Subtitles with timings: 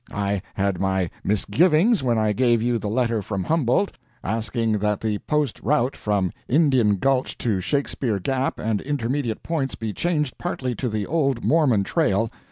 [0.11, 5.19] I had my misgivings when I gave you the letter from Humboldt, asking that the
[5.19, 10.89] post route from Indian Gulch to Shakespeare Gap and intermediate points be changed partly to
[10.89, 12.31] the old Mormon trail.